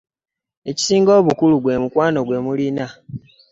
[0.69, 2.85] Ekisinga obukulu gwe mukwano gwe mulina.